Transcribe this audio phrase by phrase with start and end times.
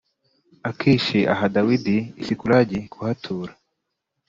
[0.69, 3.51] akishi aha dawidi i sikulagi kuhatura